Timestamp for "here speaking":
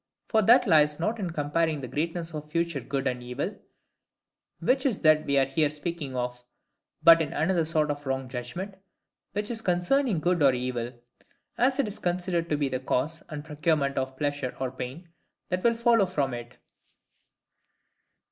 5.45-6.15